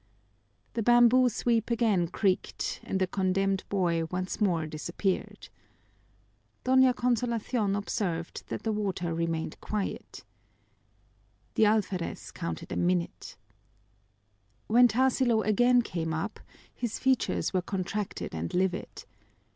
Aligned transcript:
The 0.73 0.81
bamboo 0.81 1.29
sweep 1.29 1.69
again 1.69 2.07
creaked, 2.07 2.79
and 2.83 2.99
the 2.99 3.05
condemned 3.05 3.63
boy 3.69 4.05
once 4.05 4.41
more 4.41 4.65
disappeared. 4.65 5.49
Doña 6.65 6.95
Consolacion 6.95 7.75
observed 7.75 8.45
that 8.47 8.63
the 8.63 8.71
water 8.71 9.13
remained 9.13 9.61
quiet. 9.61 10.23
The 11.53 11.65
alferez 11.67 12.31
counted 12.33 12.71
a 12.71 12.75
minute. 12.77 13.37
When 14.65 14.87
Tarsilo 14.87 15.43
again 15.43 15.83
came 15.83 16.15
up 16.15 16.39
his 16.73 16.97
features 16.97 17.53
were 17.53 17.61
contracted 17.61 18.33
and 18.33 18.51
livid. 18.55 19.05